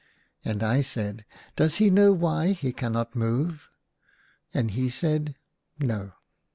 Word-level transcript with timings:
And 0.43 0.63
I 0.63 0.81
said," 0.81 1.25
Does 1.57 1.75
he 1.75 1.91
know 1.91 2.11
why 2.11 2.53
he 2.53 2.73
cannot 2.73 3.15
move?" 3.15 3.69
Arid 4.55 4.71
he 4.71 4.89
said," 4.89 5.35
No." 5.79 6.13